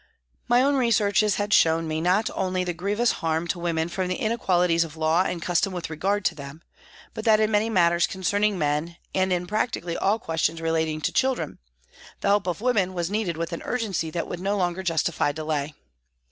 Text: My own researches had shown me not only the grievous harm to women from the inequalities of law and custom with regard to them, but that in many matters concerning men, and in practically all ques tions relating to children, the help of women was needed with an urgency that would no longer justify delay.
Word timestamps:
My 0.47 0.63
own 0.63 0.77
researches 0.77 1.35
had 1.35 1.53
shown 1.53 1.87
me 1.87 2.01
not 2.01 2.27
only 2.33 2.63
the 2.63 2.73
grievous 2.73 3.11
harm 3.11 3.47
to 3.49 3.59
women 3.59 3.87
from 3.87 4.07
the 4.07 4.15
inequalities 4.15 4.83
of 4.83 4.97
law 4.97 5.21
and 5.21 5.43
custom 5.43 5.73
with 5.73 5.91
regard 5.91 6.25
to 6.25 6.33
them, 6.33 6.63
but 7.13 7.23
that 7.25 7.39
in 7.39 7.51
many 7.51 7.69
matters 7.69 8.07
concerning 8.07 8.57
men, 8.57 8.97
and 9.13 9.31
in 9.31 9.45
practically 9.45 9.95
all 9.95 10.17
ques 10.17 10.39
tions 10.41 10.59
relating 10.59 11.01
to 11.01 11.11
children, 11.13 11.59
the 12.21 12.29
help 12.29 12.47
of 12.47 12.61
women 12.61 12.95
was 12.95 13.11
needed 13.11 13.37
with 13.37 13.53
an 13.53 13.61
urgency 13.61 14.09
that 14.09 14.27
would 14.27 14.39
no 14.39 14.57
longer 14.57 14.81
justify 14.81 15.31
delay. 15.31 15.75